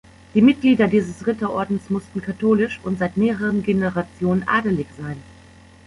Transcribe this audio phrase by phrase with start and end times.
[0.33, 5.21] Die Mitglieder dieses Ritterordens mussten katholisch und seit mehreren Generationen adelig sein.